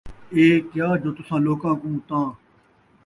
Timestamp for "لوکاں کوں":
1.47-1.95